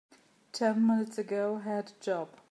Ten 0.51 0.87
minutes 0.87 1.19
ago 1.19 1.57
I 1.57 1.61
had 1.69 1.91
a 1.91 2.03
job. 2.03 2.29